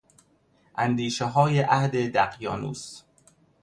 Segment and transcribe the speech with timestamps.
[0.75, 3.03] اندیشههای عهد دقیانوس